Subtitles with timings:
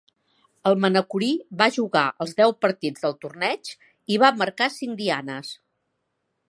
[0.69, 1.27] El manacorí
[1.59, 3.73] va jugar els deu partits del torneig
[4.15, 5.55] i va marcar cinc dianes.